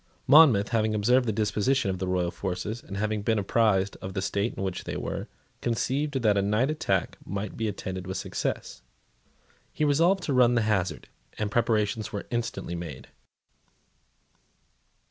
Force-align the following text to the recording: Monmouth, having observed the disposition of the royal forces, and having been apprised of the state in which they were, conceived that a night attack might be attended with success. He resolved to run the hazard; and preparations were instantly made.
Monmouth, 0.25 0.69
having 0.69 0.95
observed 0.95 1.27
the 1.27 1.31
disposition 1.31 1.91
of 1.91 1.99
the 1.99 2.07
royal 2.07 2.31
forces, 2.31 2.81
and 2.81 2.97
having 2.97 3.21
been 3.21 3.37
apprised 3.37 3.97
of 4.01 4.15
the 4.15 4.21
state 4.23 4.55
in 4.55 4.63
which 4.63 4.83
they 4.85 4.97
were, 4.97 5.27
conceived 5.61 6.23
that 6.23 6.35
a 6.35 6.41
night 6.41 6.71
attack 6.71 7.19
might 7.23 7.55
be 7.55 7.67
attended 7.67 8.07
with 8.07 8.17
success. 8.17 8.81
He 9.71 9.85
resolved 9.85 10.23
to 10.23 10.33
run 10.33 10.55
the 10.55 10.63
hazard; 10.63 11.07
and 11.37 11.51
preparations 11.51 12.11
were 12.11 12.25
instantly 12.31 12.73
made. 12.73 13.09